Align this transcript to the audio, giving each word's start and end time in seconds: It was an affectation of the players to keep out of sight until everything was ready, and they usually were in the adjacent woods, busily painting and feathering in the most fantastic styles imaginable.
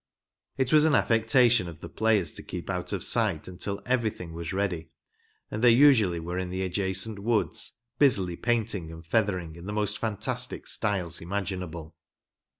It 0.57 0.73
was 0.73 0.83
an 0.83 0.95
affectation 0.95 1.67
of 1.67 1.81
the 1.81 1.87
players 1.87 2.33
to 2.33 2.41
keep 2.41 2.71
out 2.71 2.91
of 2.91 3.03
sight 3.03 3.47
until 3.47 3.83
everything 3.85 4.33
was 4.33 4.51
ready, 4.51 4.89
and 5.51 5.63
they 5.63 5.69
usually 5.69 6.19
were 6.19 6.39
in 6.39 6.49
the 6.49 6.63
adjacent 6.63 7.19
woods, 7.19 7.73
busily 7.99 8.35
painting 8.35 8.91
and 8.91 9.05
feathering 9.05 9.55
in 9.55 9.67
the 9.67 9.73
most 9.73 9.99
fantastic 9.99 10.65
styles 10.65 11.21
imaginable. 11.21 11.95